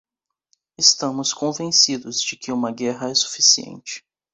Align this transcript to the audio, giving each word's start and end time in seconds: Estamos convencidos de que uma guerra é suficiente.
Estamos 0.79 1.31
convencidos 1.31 2.19
de 2.25 2.35
que 2.35 2.51
uma 2.51 2.71
guerra 2.71 3.11
é 3.11 3.13
suficiente. 3.13 4.03